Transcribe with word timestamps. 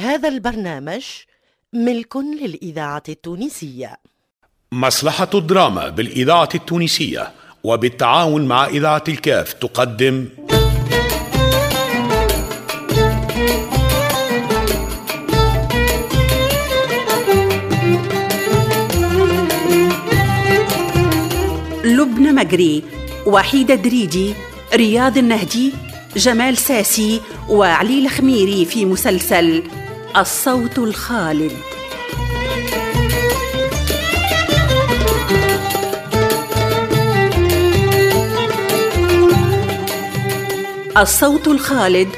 هذا 0.00 0.28
البرنامج 0.28 1.04
ملك 1.72 2.16
للإذاعة 2.16 3.02
التونسية. 3.08 3.96
مصلحة 4.72 5.30
الدراما 5.34 5.88
بالإذاعة 5.88 6.48
التونسية 6.54 7.32
وبالتعاون 7.64 8.48
مع 8.48 8.66
إذاعة 8.66 9.04
الكاف 9.08 9.52
تقدم. 9.52 10.28
لبنى 21.84 22.32
مجري 22.32 22.82
وحيدة 23.26 23.74
دريدي 23.74 24.34
رياض 24.74 25.18
النهدي 25.18 25.72
جمال 26.16 26.56
ساسي 26.56 27.20
وعلي 27.48 28.04
الخميري 28.04 28.64
في 28.64 28.84
مسلسل 28.84 29.62
الصوت 30.16 30.78
الخالد. 30.78 31.52
الصوت 40.96 41.48
الخالد 41.48 42.08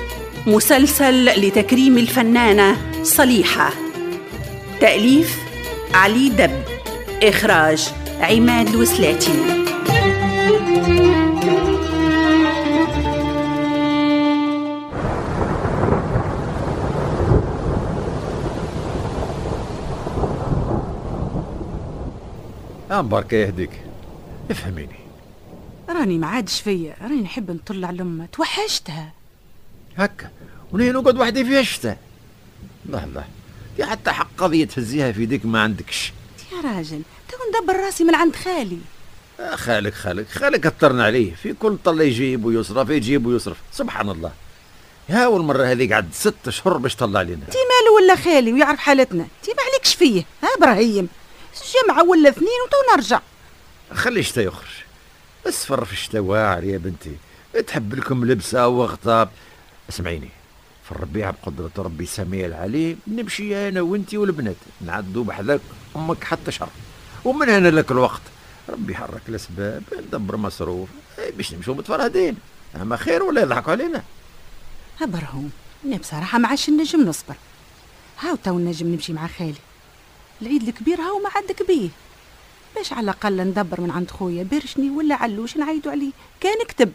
مسلسل 0.47 1.25
لتكريم 1.25 1.99
الفنانة 1.99 2.77
صليحة. 3.03 3.71
تأليف 4.81 5.37
علي 5.95 6.29
دب. 6.29 6.63
إخراج 7.23 7.89
عماد 8.21 8.69
الوسلاتي 8.69 9.63
يا 22.93 23.03
مبارك 23.03 23.33
يهديك. 23.33 23.71
افهميني. 24.51 24.97
راني 25.89 26.19
ما 26.19 26.27
عادش 26.27 26.61
فيا. 26.61 26.97
راني 27.03 27.23
نحب 27.23 27.51
نطلع 27.51 27.91
لأمها 27.91 28.27
توحشتها. 28.27 29.13
هكا. 29.97 30.31
ونهي 30.73 30.93
نقعد 30.93 31.19
وحدي 31.19 31.45
في 31.45 31.61
الشتاء 31.61 31.99
لا 32.87 33.07
لا 33.15 33.25
دي 33.77 33.85
حتى 33.85 34.11
حق 34.11 34.29
قضية 34.39 34.65
تهزيها 34.65 35.13
في 35.13 35.23
يديك 35.23 35.47
ما 35.47 35.61
عندكش. 35.63 36.13
يا 36.53 36.61
راجل 36.71 37.03
تو 37.29 37.37
ندبر 37.61 37.77
راسي 37.77 38.05
من 38.05 38.15
عند 38.15 38.37
خالي. 38.37 38.79
آه، 39.41 39.57
خالك 39.57 39.95
خالك. 39.95 40.29
خالك 40.29 40.61
كترنا 40.61 41.05
عليه. 41.05 41.35
في 41.35 41.53
كل 41.53 41.77
طلة 41.85 42.05
يجيب 42.05 42.45
ويصرف 42.45 42.91
يجيب 42.91 43.27
ويصرف. 43.27 43.57
سبحان 43.73 44.11
الله. 44.11 44.33
يا 45.09 45.25
أول 45.25 45.43
مرة 45.43 45.65
هذيك 45.65 45.93
عد 45.93 46.09
ست 46.13 46.49
شهور 46.51 46.77
باش 46.79 46.97
طلع 46.97 47.23
لنا. 47.23 47.47
تي 47.51 47.59
ماله 47.59 47.93
ولا 47.97 48.17
خالي 48.17 48.53
ويعرف 48.53 48.79
حالتنا؟ 48.79 49.27
تي 49.43 49.51
ما 49.51 49.63
عليكش 49.73 49.95
فيه. 49.95 50.25
ها 50.43 50.49
إبراهيم؟ 50.59 51.09
جمعة 51.75 52.05
ولا 52.05 52.29
اثنين 52.29 52.59
وتو 52.67 52.97
نرجع. 52.97 53.21
خلي 53.93 54.21
الشتاء 54.21 54.45
يخرج. 54.45 54.71
بس 55.47 55.65
فر 55.65 55.85
في 55.85 55.93
الشتاء 55.93 56.21
واعر 56.21 56.65
يا 56.65 56.79
بنتي. 56.79 57.17
تحب 57.67 57.95
لكم 57.95 58.25
لبسة 58.25 58.69
وغطاب 58.69 59.31
اسمعيني 59.89 60.29
في 60.85 60.93
الربيع 60.93 61.31
بقدرة 61.31 61.71
ربي 61.79 62.07
سميع 62.07 62.47
العليم 62.47 63.01
نمشي 63.07 63.69
أنا 63.69 63.81
وأنتي 63.81 64.17
والبنات. 64.17 64.57
نعدوا 64.81 65.25
بحذاك 65.25 65.61
أمك 65.97 66.25
حتى 66.25 66.53
شهر 66.53 66.71
ومن 67.25 67.49
هنا 67.49 67.69
لك 67.69 67.91
الوقت؟ 67.91 68.23
ربي 68.69 68.93
يحرك 68.93 69.23
الأسباب 69.29 69.83
ندبر 69.99 70.37
مصروف 70.37 70.89
إيه، 71.19 71.33
باش 71.33 71.55
نمشوا 71.55 71.75
متفرهدين. 71.75 72.37
أما 72.77 72.97
خير 72.97 73.23
ولا 73.23 73.43
يضحكوا 73.43 73.73
علينا؟ 73.73 74.03
إبراهيم 75.03 75.53
أنا 75.85 75.97
بصراحة 75.97 76.39
ما 76.39 76.49
عادش 76.49 76.71
نجم 76.71 77.01
نصبر. 77.01 77.35
هاو 78.21 78.37
تو 78.37 78.59
نجم 78.59 78.87
نمشي 78.87 79.13
مع 79.13 79.27
خالي. 79.27 79.55
العيد 80.43 80.69
الكبير 80.69 81.01
هاو 81.01 81.19
ما 81.19 81.29
عندك 81.35 81.67
بيه. 81.67 81.89
باش 82.77 82.93
على 82.93 83.05
الأقل 83.05 83.41
ندبر 83.41 83.81
من 83.81 83.91
عند 83.91 84.11
خويا 84.11 84.47
برشني 84.53 84.91
ولا 84.91 85.15
علوش 85.15 85.57
نعيدوا 85.57 85.93
عليه. 85.93 86.11
كان 86.41 86.57
كتب 86.69 86.93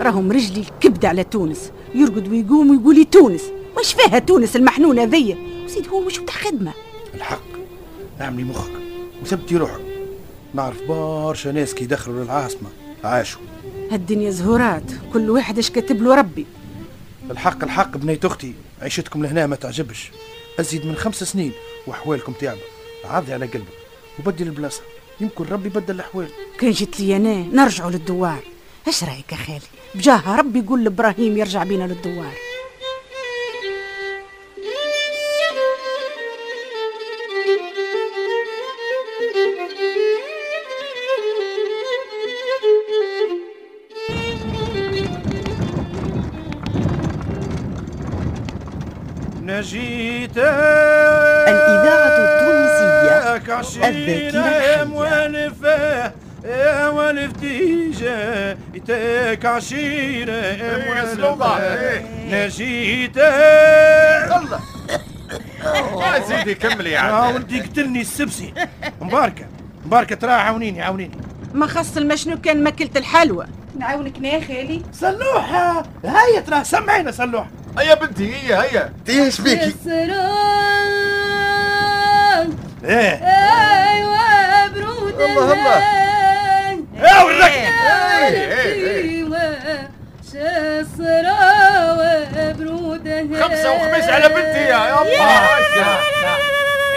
راهم 0.00 0.32
رجلي 0.32 0.60
الكبد 0.60 1.04
على 1.04 1.24
تونس. 1.24 1.72
يرقد 1.94 2.28
ويقوم 2.28 2.70
ويقول 2.70 2.94
لي 2.94 3.04
تونس. 3.04 3.42
واش 3.76 3.94
فيها 3.94 4.18
تونس 4.18 4.56
المحنونة 4.56 5.04
ذي 5.04 5.36
وزيد 5.64 5.88
هو 5.88 6.00
مش 6.00 6.18
بتاع 6.18 6.34
خدمة. 6.34 6.72
الحق. 7.14 7.42
اعملي 8.20 8.44
مخك. 8.44 8.79
وثبتي 9.22 9.56
روحك 9.56 9.80
نعرف 10.54 10.82
برشا 10.88 11.48
ناس 11.48 11.74
كي 11.74 11.84
يدخلوا 11.84 12.24
للعاصمة. 12.24 12.68
عاشوا. 13.04 13.42
هالدنيا 13.90 14.30
زهورات. 14.30 14.82
كل 15.12 15.30
واحد 15.30 15.58
اش 15.58 15.70
كاتب 15.70 16.02
له 16.02 16.14
ربي. 16.14 16.46
الحق 17.30 17.64
الحق 17.64 17.96
بنيت 17.96 18.24
أختي. 18.24 18.54
عيشتكم 18.82 19.22
لهنا 19.22 19.46
ما 19.46 19.56
تعجبش. 19.56 20.10
أزيد 20.60 20.86
من 20.86 20.96
خمس 20.96 21.24
سنين 21.24 21.52
وأحوالكم 21.86 22.32
تعبوا 22.32 22.62
عضي 23.04 23.32
على 23.32 23.46
قلبك 23.46 23.66
وبدل 24.18 24.46
البلاصة. 24.46 24.82
يمكن 25.20 25.44
ربي 25.44 25.68
بدل 25.68 25.94
الأحوال. 25.94 26.28
كان 26.58 26.70
جيت 26.70 27.00
لي 27.00 27.16
أنا 27.16 27.34
نرجعوا 27.34 27.90
للدوار. 27.90 28.42
اش 28.88 29.04
رأيك 29.04 29.32
يا 29.32 29.36
خالي؟ 29.36 29.60
بجاه 29.94 30.36
ربي 30.36 30.58
يقول 30.58 30.84
لإبراهيم 30.84 31.38
يرجع 31.38 31.64
بينا 31.64 31.84
للدوار. 31.84 32.34
نجيت. 49.50 50.38
الإذاعة 51.48 52.16
التونسية 52.24 53.18
الذاكرة 53.18 53.54
الحية. 53.88 54.82
ونفاه 54.94 56.12
يا 56.44 56.88
ونفتيجة 56.88 58.56
يتاك 58.74 59.44
عشيرة 59.46 60.32
يا 60.32 60.76
نجيت. 62.30 63.18
الله 63.18 64.60
يا 66.16 66.20
سيدي 66.28 66.54
كملي 66.54 66.90
يا 66.90 66.98
عم 66.98 67.34
ولدي 67.34 67.60
قتلني 67.60 68.00
السبسي. 68.00 68.54
مباركة. 69.00 69.46
مباركة 69.86 70.16
ترى 70.16 70.32
عاونيني 70.32 70.82
عاونيني. 70.82 71.18
ما 71.54 71.66
خص 71.66 71.96
المشنو 71.96 72.40
كان 72.40 72.64
ماكلة 72.64 72.90
الحلوى؟ 72.96 73.46
نعاونك 73.78 74.22
يا 74.22 74.40
خالي 74.40 74.82
سلوحة 74.92 75.82
هيا 76.04 76.40
ترى 76.40 76.64
سمعينا 76.64 77.10
سلوحة 77.10 77.50
هيا 77.78 77.94
بنتي 77.94 78.34
هيا. 78.34 78.62
هيا 78.62 78.92
إيش 79.08 79.40
بيكي 79.40 79.74
إيه. 82.84 83.14
أيوه 83.14 84.66
برود 84.66 85.20
الله 85.20 85.52
الله. 85.52 85.78
يا 86.94 87.22
ولك 87.22 87.50
شسراوة 91.20 92.52
برود 92.52 93.08
خمسة 93.42 93.72
وخميس 93.72 94.04
على 94.04 94.28
بنتي 94.28 94.64
يا 94.64 95.02
الله. 95.02 96.00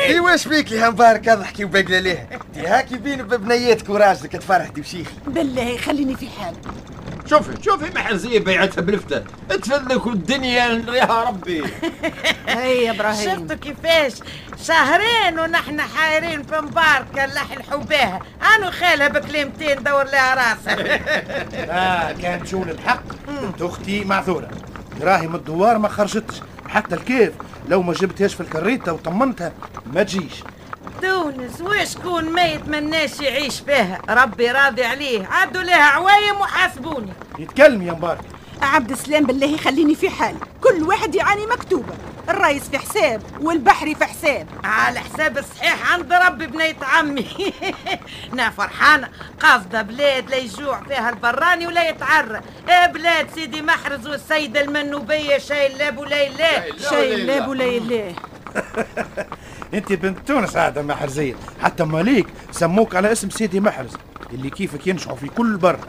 اي 0.06 0.20
واش 0.20 0.48
بيكي 0.48 0.76
يا 0.76 0.90
مبارك 0.90 1.30
اضحكي 1.30 1.66
وباقله 1.66 2.00
ليه؟ 2.00 2.30
انت 2.32 2.58
هاكي 2.68 2.98
بين 2.98 3.24
ببنياتك 3.24 3.90
وراجلك 3.90 4.32
تفرحتي 4.32 4.82
وشيخي. 4.82 5.14
بالله 5.28 5.78
خليني 5.78 6.16
في 6.16 6.30
حالي. 6.30 6.58
شوفي 7.30 7.64
شوفي 7.64 7.92
محرزية 7.96 8.40
بيعتها 8.40 8.82
بلفتة. 8.82 9.24
تفلك 9.50 10.06
والدنيا 10.06 10.66
يا 10.94 11.24
ربي. 11.28 11.64
هيا 12.48 12.92
إبراهيم. 12.92 13.30
شفتوا 13.40 13.56
كيفاش؟ 13.56 14.14
شهرين 14.64 15.40
ونحن 15.40 15.82
حايرين 15.82 16.44
في 16.44 16.62
مباركة 16.62 17.26
اللحن 17.26 17.64
حباها 17.72 18.20
أنا 18.56 18.72
خالها 18.72 19.08
بكلمتين 19.08 19.84
دور 19.84 20.04
لها 20.04 20.36
راسها. 20.36 21.00
آه 21.72 22.12
كان 22.12 22.46
شون 22.46 22.70
الحق. 22.70 23.04
انت 23.44 23.62
أختي 23.62 24.04
معذورة. 24.04 24.50
دراهم 25.00 25.36
الدوار 25.36 25.78
ما 25.78 25.88
خرجتش. 25.90 26.42
حتى 26.70 26.96
الكيف 26.96 27.32
لو 27.70 27.82
ما 27.82 27.94
جبتهاش 27.94 28.34
في 28.36 28.42
الكريتة 28.42 28.94
وطمنتها 28.94 29.52
ما 29.94 30.04
تجيش. 30.04 30.44
تونس 31.02 31.62
وشكون 31.62 32.26
ما 32.26 32.44
يتمناش 32.44 33.20
يعيش 33.22 33.60
فيها. 33.60 34.02
ربي 34.10 34.52
راضي 34.52 34.84
عليه. 34.84 35.28
عدوا 35.28 35.62
لها 35.64 35.84
عوايم 35.84 36.36
وحاسبوني 36.42 37.14
يتكلم 37.40 37.82
يا 37.88 37.94
مبارك. 37.94 38.22
عبد 38.62 38.92
السلام 38.92 39.24
بالله 39.26 39.58
خليني 39.58 39.96
في 39.96 40.10
حالي. 40.10 40.38
كل 40.62 40.84
واحد 40.84 41.16
يعاني 41.16 41.46
مكتوبة. 41.46 41.94
الرئيس 42.30 42.70
في 42.70 42.78
حساب 42.78 43.22
والبحري 43.42 43.96
في 43.96 44.06
حساب. 44.06 44.48
على 44.64 45.00
حساب 45.00 45.38
الصحيح 45.38 45.94
عند 45.94 46.14
ربي 46.14 46.48
بنية 46.48 46.76
عمي. 46.82 47.54
أنا 48.34 48.50
فرحانة. 48.50 49.10
قاصدة 49.40 49.82
بلاد 49.82 50.30
لا 50.30 50.36
يجوع 50.38 50.82
فيها 50.88 51.10
البراني 51.10 51.68
ولا 51.68 51.90
يتعرى. 51.90 52.42
إيه 52.70 52.86
بلاد 52.86 53.28
سيدي 53.36 53.62
محرز 53.62 54.08
والسيدة 54.08 54.62
المنوبية 54.62 55.38
شاي 55.38 55.68
الله 55.68 55.98
ولا 55.98 56.30
لا 56.30 56.78
شاي 56.90 57.16
الله 57.16 57.50
ولا 57.50 57.66
الله 57.66 58.16
انت 59.74 59.94
بنت 59.94 60.18
تونس 60.28 60.56
عادة 60.58 60.82
محرزية 60.82 61.36
حتى 61.62 61.84
ماليك 61.84 62.28
سموك 62.52 62.96
على 62.96 63.12
اسم 63.12 63.30
سيدي 63.30 63.60
محرز 63.60 63.92
اللي 64.34 64.50
كيفك 64.50 64.88
ينشعوا 64.88 65.16
في 65.18 65.28
كل 65.28 65.58
بر. 65.58 65.80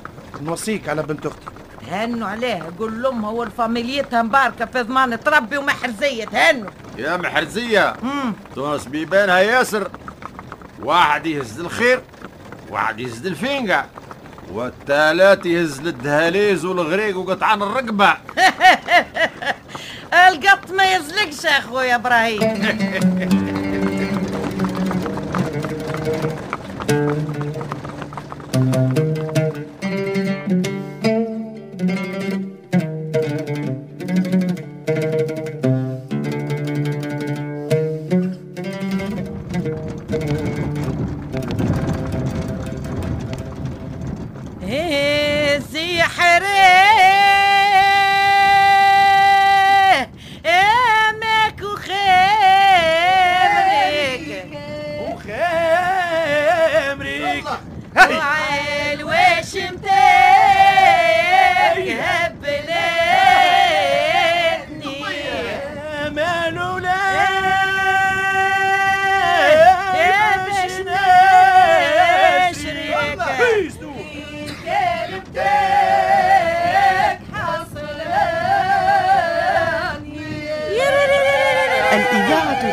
نوصيك 0.42 0.88
على 0.88 1.02
بنت 1.02 1.26
أختي. 1.26 1.46
تهنوا 1.90 2.28
عليه 2.28 2.62
قول 2.78 3.02
لامها 3.02 3.30
والفاميليتها 3.30 4.22
مباركة 4.22 4.64
في 4.66 4.82
ضمان 4.82 5.20
تربي 5.20 5.56
ومحرزية 5.58 6.24
تهنوا 6.24 6.70
يا 6.98 7.16
محرزية. 7.16 7.92
مم. 8.02 8.32
تونس 8.54 8.84
بيبانها 8.86 9.38
ياسر. 9.38 9.90
واحد 10.82 11.26
يهز 11.26 11.60
الخير 11.60 12.00
واحد 12.70 13.00
يهز 13.00 13.26
الفينقع 13.26 13.84
والثالث 14.52 15.46
يهز 15.46 15.78
الدهاليز 15.80 16.64
والغريق 16.64 17.18
وقطعان 17.18 17.62
الرقبة. 17.62 18.14
القط 20.28 20.70
ما 20.70 20.94
يزلقش 20.96 21.44
يا 21.44 21.58
أخويا 21.58 21.94
إبراهيم. 21.94 22.42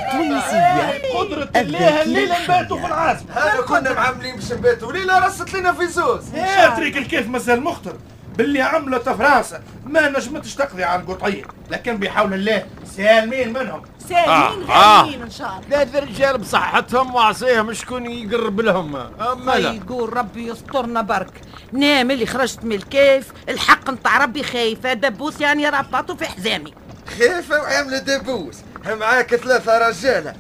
التونسية. 0.02 1.02
قدرة 1.18 1.50
الله 1.62 2.02
الليلة 2.02 2.44
نباتوا 2.44 2.78
في 2.78 2.86
العاصمة. 2.86 3.32
هذا 3.34 3.62
كنا 3.62 3.94
معملين 3.94 4.36
باش 4.36 4.52
نباتوا. 4.52 4.88
وليلة 4.88 5.26
رست 5.26 5.54
لنا 5.54 5.74
في 5.74 5.88
زوز؟ 5.88 6.24
اترك 6.36 6.98
الكيف 6.98 7.28
مازال 7.28 7.62
مخطر. 7.64 7.96
باللي 8.38 8.62
عملت 8.62 9.10
فرنسا 9.10 9.62
ما 9.86 10.10
نجمتش 10.10 10.56
تقضي 10.56 10.84
على 10.84 11.02
القطعية. 11.02 11.44
لكن 11.70 11.98
بحول 11.98 12.34
الله 12.34 12.66
سالمين 12.98 13.54
منهم. 13.54 13.82
سالمين 14.10 14.70
آه. 14.70 15.02
غاليين 15.02 15.22
إن 15.22 15.30
شاء 15.30 15.48
الله. 15.48 15.84
ثلاث 15.84 15.96
رجال 15.96 16.38
بصحتهم 16.38 17.16
وعصيهم 17.16 17.74
شكون 17.74 18.06
يقرب 18.06 18.62
لهم. 18.62 18.96
أما 18.96 19.52
لا. 19.52 19.72
يقول 19.72 20.18
ربي 20.18 20.48
يسترنا 20.48 21.02
برك. 21.02 21.42
نام 21.74 22.12
اللي 22.12 22.26
خرجت 22.26 22.64
من 22.64 22.76
الكيف 22.76 23.32
الحق 23.50 23.90
نتاع 23.90 24.18
ربي 24.18 24.44
خايفة 24.44 24.94
دبوس 24.94 25.42
يعني 25.42 25.70
ربطته 25.70 26.16
في 26.16 26.26
حزامي. 26.26 26.74
خايفة 27.18 27.62
وعاملة 27.62 27.98
دبوس 27.98 28.58
معاك 28.86 29.36
ثلاثة 29.36 29.88
رجالة. 29.90 30.34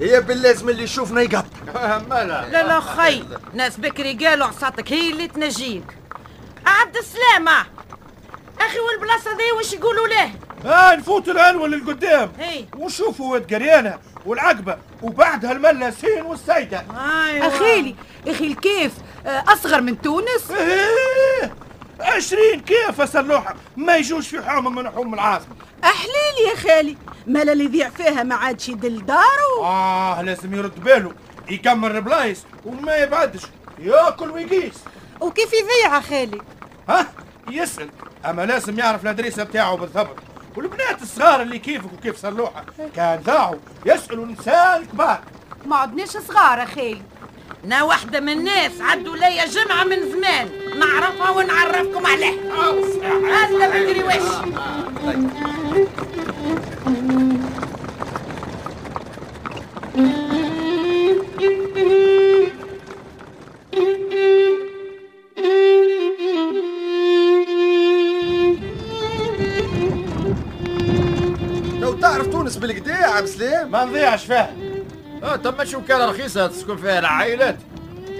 هي 0.00 0.20
باللازم 0.20 0.68
اللي 0.68 0.82
يشوفنا 0.82 1.20
يقطع. 1.20 1.44
اما 1.74 2.24
لا. 2.24 2.48
لا 2.48 2.62
لا 2.62 2.80
خي. 2.80 3.24
ناس 3.54 3.76
بكري 3.76 4.26
قالوا 4.26 4.46
عصاتك 4.46 4.92
هي 4.92 5.10
اللي 5.10 5.28
تنجيك. 5.28 5.84
عبد 6.66 6.96
السلامة 6.96 7.66
أخي 8.60 8.78
والبلاصة 8.78 9.30
ذي 9.30 9.52
وش 9.58 9.72
يقولوا 9.72 10.06
له؟ 10.08 10.30
ها 10.64 10.96
نفوت 10.96 11.28
الانول 11.28 11.72
للقدام 11.72 12.32
هي. 12.38 12.64
ونشوفوا 12.76 13.32
واد 13.32 13.54
قريانة 13.54 13.98
والعقبة 14.26 14.78
وبعدها 15.02 15.52
الملاسين 15.52 16.22
والسيدة. 16.22 16.84
أيوة. 16.90 17.46
اخيلي 17.46 17.94
أخي 18.28 18.46
الكيف 18.46 18.92
آه، 19.26 19.44
أصغر 19.48 19.80
من 19.80 20.00
تونس. 20.00 20.50
إيه، 20.50 21.54
عشرين 22.00 22.60
كيف 22.60 23.00
اسلوحة 23.00 23.54
ما 23.76 23.96
يجوش 23.96 24.28
في 24.28 24.42
حومة 24.42 24.70
من 24.70 24.90
حوم 24.90 25.14
العاصمة. 25.14 25.54
احليلي 25.84 26.50
يا 26.50 26.56
خالي. 26.56 26.96
مالا 27.26 27.52
اللي 27.52 27.64
يضيع 27.64 27.88
فيها 27.90 28.22
ما 28.22 28.34
عادش 28.34 28.68
يدل 28.68 29.06
دارو 29.06 29.64
آه 29.64 30.22
لازم 30.22 30.54
يرد 30.54 30.84
باله 30.84 31.12
يكمل 31.50 31.96
البلايص 31.96 32.44
وما 32.66 32.96
يبعدش. 32.96 33.42
ياكل 33.78 34.30
ويقيس. 34.30 34.74
وكيف 35.20 35.50
يضيع 35.52 36.00
خالي؟ 36.00 36.40
ها؟ 36.88 37.06
يسأل. 37.50 37.90
أما 38.26 38.46
لازم 38.46 38.78
يعرف 38.78 39.02
الأدريسة 39.02 39.44
بتاعه 39.44 39.76
بالضبط. 39.76 40.16
والبنات 40.56 41.02
الصغار 41.02 41.42
اللي 41.42 41.58
كيفك 41.58 41.92
وكيف 41.92 42.16
صلوحة 42.16 42.64
كان 42.96 43.20
ذاعوا 43.20 43.56
يسألوا 43.86 44.26
نساء 44.26 44.76
الكبار 44.76 45.20
ما 45.66 45.76
عدناش 45.76 46.08
صغار 46.08 46.66
خالي. 46.66 47.02
أنا 47.64 47.82
واحدة 47.82 48.20
من 48.20 48.28
الناس 48.28 48.72
عدوا 48.80 49.16
ليا 49.16 49.46
جمعة 49.46 49.84
من 49.84 49.96
زمان. 50.12 50.48
نعرفها 50.78 51.30
ونعرفكم 51.30 52.06
عليها 52.06 52.34
هذا 53.32 53.68
بكري 53.68 54.02
وش 54.02 54.48
لو 71.80 71.92
تعرف 71.92 72.26
تونس 72.26 72.56
بالكدا 72.56 72.92
يا 72.92 73.06
عم 73.06 73.26
سليم 73.26 73.70
ما 73.70 73.84
نضيعش 73.84 74.24
فيها. 74.24 74.50
آه 75.28 75.36
تم 75.36 75.64
شو 75.64 75.80
كان 75.84 76.00
رخيصة 76.00 76.46
تسكن 76.46 76.76
فيها 76.76 76.98
العائلات. 76.98 77.56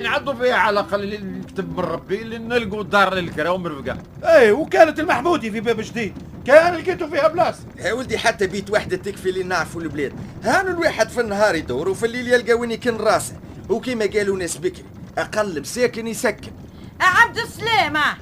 نعدوا 0.02 0.34
فيها 0.34 0.54
على 0.54 0.80
الأقل 0.80 1.02
اللي 1.02 1.18
نكتب 1.18 1.78
من 1.78 1.84
ربي 1.84 2.22
اللي 2.22 2.38
نلقوا 2.38 2.82
دار 2.82 3.14
للكرا 3.14 3.48
ومرفقة. 3.50 3.98
اي 4.24 4.52
وكانت 4.52 5.00
المحمودي 5.00 5.50
في 5.50 5.60
باب 5.60 5.80
جديد. 5.80 6.14
كان 6.46 6.74
لقيتوا 6.74 7.06
فيها 7.06 7.28
بلاصة 7.28 7.60
يا 7.78 7.92
ولدي 7.92 8.18
حتى 8.18 8.46
بيت 8.46 8.70
وحدة 8.70 8.96
تكفي 8.96 9.28
اللي 9.28 9.42
نعرفوا 9.42 9.80
البلاد 9.80 10.12
هانو 10.44 10.70
الواحد 10.70 11.08
في 11.08 11.20
النهار 11.20 11.54
يدور 11.54 11.88
وفي 11.88 12.06
الليل 12.06 12.32
يلقى 12.32 12.52
وين 12.52 12.70
يكن 12.70 12.96
راسه. 12.96 13.34
وكيما 13.68 14.06
قالوا 14.06 14.38
ناس 14.38 14.56
بكري 14.56 14.84
أقل 15.18 15.60
مساكن 15.60 16.06
يسكن. 16.06 16.52
عبد 17.00 17.38
السلامة 17.38 18.16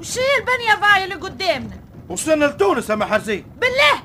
وش 0.00 0.18
هي 0.18 0.38
البنية 0.38 0.80
ضايع 0.80 1.04
اللي 1.04 1.14
قدامنا؟ 1.14 1.80
وصلنا 2.08 2.44
لتونس 2.44 2.90
يا 2.90 2.94
محرزين 2.94 3.46
بالله! 3.60 4.02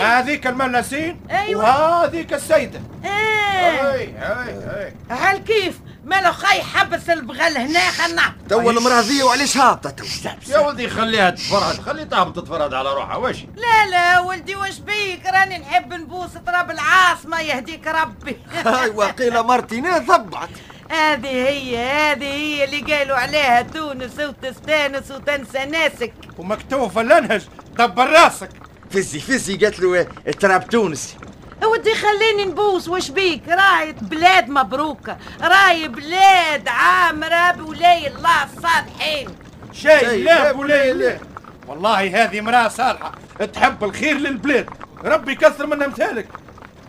هذيك 0.00 0.46
الملاسين؟ 0.46 1.20
أيوة. 1.30 1.64
وهذيك 1.64 2.32
السيدة. 2.32 2.80
إيه. 3.04 3.92
أي 3.92 4.00
أي 4.18 4.84
أي. 4.84 4.94
هل 5.08 5.38
كيف؟ 5.38 5.78
مالو 6.04 6.32
خي 6.32 6.62
حبس 6.62 7.10
البغل 7.10 7.58
هنا 7.58 7.90
خلنا. 7.90 8.22
توا 8.48 8.72
المرأة 8.72 9.00
ذي 9.00 9.22
وعلاش 9.22 9.56
هابطة 9.56 9.90
تو. 9.90 10.04
يا 10.48 10.58
ولدي 10.58 10.88
خليها 10.88 11.30
تتفرج 11.30 11.80
خلي 11.80 12.04
تهبط 12.04 12.36
تتفرج 12.36 12.74
على 12.74 12.92
روحها. 12.92 13.16
واش؟ 13.16 13.36
لا 13.56 13.86
لا 13.90 14.20
ولدي 14.20 14.56
وش 14.56 14.78
بيك؟ 14.78 15.26
راني 15.26 15.58
نحب 15.58 15.92
نبوس 15.92 16.30
تراب 16.46 16.70
العاصمة 16.70 17.40
يهديك 17.40 17.86
ربي. 17.86 18.36
هاي 18.66 18.90
وقيلة 18.90 19.42
مرتي 19.42 19.80
ضبعت 19.80 20.48
هذه 20.90 21.26
هي 21.26 21.86
هذه 21.86 22.24
هي 22.24 22.64
اللي 22.64 22.94
قالوا 22.94 23.16
عليها 23.16 23.62
تونس 23.62 24.18
وتستانس 24.18 25.10
وتنسى 25.10 25.64
ناسك. 25.64 26.12
ومكتوب 26.38 26.90
في 26.90 27.00
الانهج 27.00 27.42
دبر 27.78 28.10
راسك. 28.10 28.50
فزي 28.94 29.20
فزي 29.20 29.56
قالت 29.56 29.80
له 29.80 30.02
تراب 30.40 30.68
تونسي 30.68 31.16
ودي 31.64 31.94
خليني 31.94 32.44
نبوس 32.44 32.88
وش 32.88 33.10
بيك؟ 33.10 33.48
راي 33.48 33.92
بلاد 33.92 34.48
مبروكة 34.48 35.16
راي 35.42 35.88
بلاد 35.88 36.68
عامرة 36.68 37.50
بولاي 37.52 38.06
الله 38.06 38.44
الصالحين 38.44 39.28
شيء 39.72 40.08
لا 40.08 40.16
لا 40.16 40.52
ولا 40.52 40.82
ولا 40.82 40.92
لا. 40.92 41.18
والله 41.66 42.24
هذه 42.24 42.38
امرأة 42.38 42.68
صالحة 42.68 43.12
تحب 43.52 43.84
الخير 43.84 44.16
للبلاد. 44.16 44.70
ربي 45.04 45.32
يكثر 45.32 45.66
من 45.66 45.82
امثالك 45.82 46.28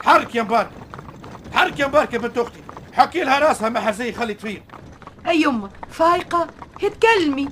حرك 0.05 0.35
يا 0.35 0.43
مبارك 0.43 0.69
حرك 1.53 1.79
يا 1.79 1.87
مبارك 1.87 2.13
يا 2.13 2.19
بنت 2.19 2.37
أختي. 2.37 2.59
حكي 2.93 3.23
لها 3.23 3.39
راسها 3.39 3.69
ما 3.69 3.79
حزي 3.79 4.11
خلي 4.13 4.33
تفيق 4.33 4.63
أي 5.27 5.41
يما 5.41 5.69
فايقة؟ 5.91 6.47
اتكلمي 6.83 7.49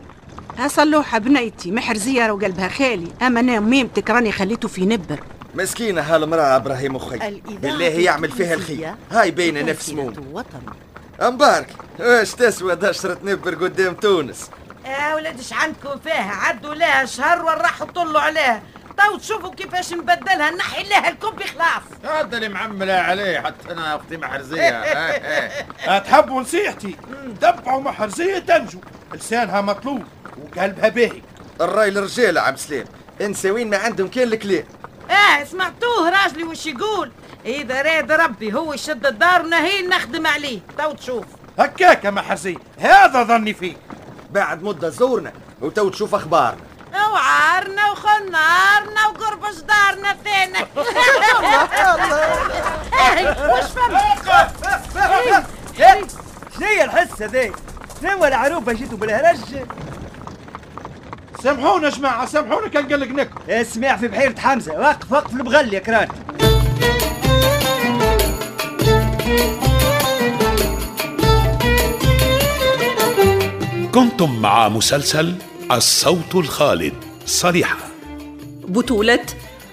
ها 0.58 0.68
صلوحة 0.68 1.18
بنيتي 1.18 1.72
محرزية 1.72 2.32
وقلبها 2.32 2.68
خالي. 2.68 3.12
أما 3.22 3.40
أنا 3.40 3.60
ميمتك 3.60 4.10
راني 4.10 4.32
خليته 4.32 4.68
في 4.68 4.86
نبر. 4.86 5.20
مسكينة 5.56 6.02
هالمرأة 6.02 6.56
إبراهيم 6.56 6.96
أخي 6.96 7.16
الإذاعة 7.16 7.58
بالله 7.58 7.86
يعمل 7.86 8.32
فيها 8.32 8.54
الخير. 8.54 8.94
هاي 9.12 9.32
باينة 9.32 9.62
نفس 9.62 9.90
وطن 10.32 10.62
مبارك 11.22 11.68
واش 12.00 12.32
تسوى 12.34 12.76
دشرة 12.76 13.18
نبر 13.24 13.56
قدام 13.56 13.94
تونس؟ 13.94 14.50
يا 14.86 15.16
ولاد 15.16 15.38
إيش 15.38 15.54
عندكم 15.54 16.00
فيها؟ 16.04 16.32
عدوا 16.36 16.76
لها 16.76 17.06
شهر 17.06 17.46
وراحوا 17.46 17.88
طلوا 17.88 18.22
عليها. 18.22 18.62
تو 18.98 19.18
تشوفوا 19.18 19.54
كيفاش 19.54 19.94
نبدلها 19.94 20.52
نحي 20.52 20.84
لها 20.84 21.10
الكوبي 21.10 21.44
خلاص 21.44 22.14
هذا 22.16 22.38
اللي 22.38 22.50
معملها 22.50 23.02
عليه 23.02 23.40
حتى 23.40 23.72
أنا 23.72 23.96
أختي 23.96 24.18
محرزيه 24.18 24.84
تحبوا 26.00 26.42
نصيحتي؟ 26.42 26.96
دبعوا 27.42 27.82
محرزية 27.82 28.40
تنجو. 28.40 28.80
لسانها 29.14 29.62
مطلوب. 29.62 30.04
وقلبها 30.38 30.90
باهي 30.90 31.22
الراي 31.62 31.90
الرجال 31.90 32.38
عم 32.38 32.56
سليم. 32.56 32.86
انساوين 33.22 33.70
ما 33.70 33.78
عندهم 33.78 34.08
كان 34.08 34.28
الكلام. 34.28 34.64
آه 35.12 35.44
سمعتوه 35.44 36.10
راجلي 36.10 36.44
وش 36.44 36.66
يقول؟ 36.66 37.12
إذا 37.46 37.82
راد 37.82 38.12
ربي 38.12 38.54
هو 38.54 38.74
يشد 38.74 39.06
الدار 39.06 39.42
ونهي 39.42 39.88
نخدم 39.88 40.28
عليه. 40.28 40.60
تو 40.78 40.92
تشوف. 40.92 41.26
هكاك 41.60 42.06
يا 42.06 42.10
محرزية 42.10 42.58
هذا 42.80 43.24
ظني 43.24 43.54
فيه 43.54 43.76
بعد 44.32 44.64
مدة 44.64 44.90
زورنا 44.90 45.34
وتو 45.62 45.90
تشوف 45.90 46.16
أخبارنا. 46.16 46.62
وعارنا 47.14 47.92
وخنارنا 47.92 49.08
وقرب 49.08 49.46
جدارنا 49.58 50.18
ثاني 50.24 50.66
وش 53.54 53.64
فهمت؟ 55.78 56.12
شنو 56.56 56.68
هي 56.68 56.84
الحسه 56.84 57.26
ذي؟ 57.26 57.52
شنو 58.02 58.26
العروبة 58.26 58.74
جيتوا 58.74 58.98
بالهرج؟ 58.98 59.38
سامحونا 61.44 61.86
يا 61.86 61.90
جماعة 61.90 62.26
سامحونا 62.26 62.68
كان 62.68 62.88
قلقناكم 62.88 63.40
اسمع 63.50 63.98
في 63.98 64.08
بحيرة 64.08 64.40
حمزة. 64.40 64.80
وقف 64.80 65.12
وقف 65.12 65.34
المغلي 65.34 65.76
يا 65.76 65.80
كران. 65.80 66.08
كنتم 73.94 74.42
مع 74.42 74.70
مسلسل 74.70 75.36
الصوت 75.72 76.36
الخالد. 76.36 76.94
صريحة. 77.26 77.78
بطولة 78.68 79.26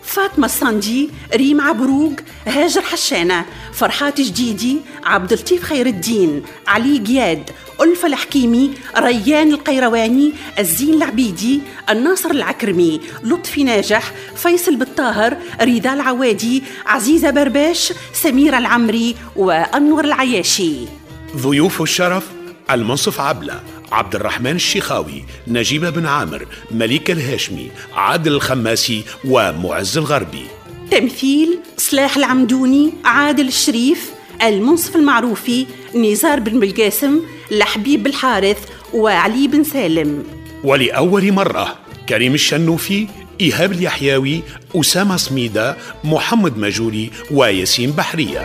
فاطمة 0.02 0.46
الصندي 0.46 1.10
ريم 1.34 1.60
عبروق 1.60 2.12
هاجر 2.46 2.82
حشانة 2.82 3.46
فرحات 3.72 4.20
جديدي 4.20 4.80
عبد 5.04 5.32
اللطيف 5.32 5.62
خير 5.62 5.86
الدين 5.86 6.42
علي 6.66 6.98
جياد 6.98 7.50
ألفة 7.82 8.08
الحكيمي 8.08 8.70
ريان 8.98 9.52
القيرواني 9.52 10.32
الزين 10.58 10.94
العبيدي 10.94 11.60
الناصر 11.90 12.30
العكرمي 12.30 13.00
لطفي 13.22 13.64
ناجح 13.64 14.12
فيصل 14.36 14.76
بالطاهر 14.76 15.36
رضا 15.62 15.94
العوادي 15.94 16.62
عزيزة 16.86 17.30
برباش 17.30 17.92
سميرة 18.12 18.58
العمري 18.58 19.16
وأنور 19.36 20.04
العياشي. 20.04 20.74
ضيوف 21.36 21.82
الشرف 21.82 22.26
المنصف 22.70 23.20
عبلة 23.20 23.60
عبد 23.92 24.14
الرحمن 24.14 24.56
الشيخاوي 24.56 25.24
نجيبة 25.48 25.90
بن 25.90 26.06
عامر 26.06 26.46
مليك 26.70 27.10
الهاشمي 27.10 27.70
عادل 27.94 28.32
الخماسي 28.32 29.04
ومعز 29.24 29.98
الغربي. 29.98 30.44
تمثيل 30.90 31.58
صلاح 31.76 32.16
العمدوني 32.16 32.92
عادل 33.04 33.48
الشريف 33.48 34.10
المنصف 34.42 34.96
المعروفي 34.96 35.66
نزار 35.94 36.40
بن 36.40 36.60
بالقاسم 36.60 37.20
لحبيب 37.50 38.06
الحارث 38.06 38.58
وعلي 38.94 39.48
بن 39.48 39.64
سالم. 39.64 40.24
ولأول 40.64 41.32
مرة 41.32 41.78
كريم 42.08 42.34
الشنوفي 42.34 43.06
إيهاب 43.40 43.72
اليحياوي 43.72 44.42
أسامة 44.76 45.16
سميدة 45.16 45.76
محمد 46.04 46.58
مجولي 46.58 47.10
وياسين 47.30 47.90
بحرية. 47.90 48.44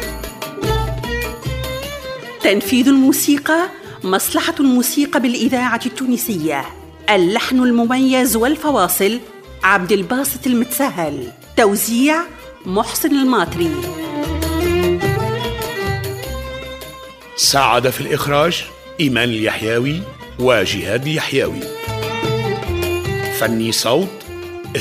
تنفيذ 2.43 2.87
الموسيقى 2.87 3.69
مصلحة 4.03 4.55
الموسيقى 4.59 5.19
بالإذاعة 5.19 5.81
التونسية. 5.85 6.65
اللحن 7.09 7.59
المميز 7.59 8.35
والفواصل 8.35 9.19
عبد 9.63 9.91
الباسط 9.91 10.47
المتسهل 10.47 11.27
توزيع 11.57 12.21
محسن 12.65 13.15
الماطري. 13.15 14.04
ساعد 17.38 17.89
في 17.89 18.01
الإخراج 18.01 18.63
إيمان 19.00 19.30
اليحياوي 19.30 20.01
وجهاد 20.39 21.08
اليحياوي. 21.08 21.60
فني 23.39 23.72
صوت 23.72 24.10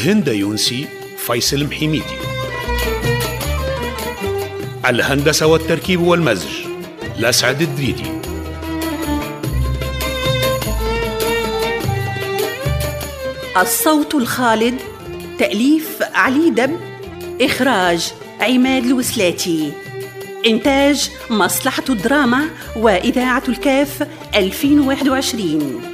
هند 0.04 0.28
يونسي 0.28 0.86
فيصل 1.18 1.64
محميدي 1.64 2.04
الهندسة 4.86 5.46
والتركيب 5.46 6.00
والمزج 6.00 6.50
لسعد 7.18 7.62
الدريدي. 7.62 8.10
الصوت 13.56 14.14
الخالد 14.14 14.80
تأليف 15.38 16.02
علي 16.14 16.50
دب 16.50 16.80
إخراج 17.40 18.12
عماد 18.40 18.84
الوسلاتي. 18.84 19.72
إنتاج 20.46 21.10
مصلحة 21.30 21.84
الدراما 21.88 22.48
وإذاعة 22.76 23.42
الكاف 23.48 24.08
2021 24.34 25.93